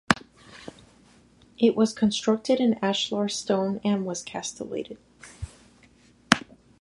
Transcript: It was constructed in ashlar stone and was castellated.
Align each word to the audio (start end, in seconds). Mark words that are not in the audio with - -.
It 1.59 1.75
was 1.75 1.93
constructed 1.93 2.59
in 2.59 2.73
ashlar 2.81 3.29
stone 3.29 3.79
and 3.83 4.03
was 4.03 4.23
castellated. 4.23 4.97